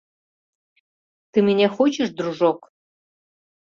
[1.31, 2.59] —Ты меня хочешь, дружок?..